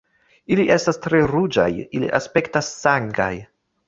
"Ili 0.53 0.63
estas 0.75 0.97
tre 1.03 1.19
ruĝaj. 1.31 1.65
Ili 1.99 2.09
aspektas 2.21 2.71
sangaj." 2.79 3.29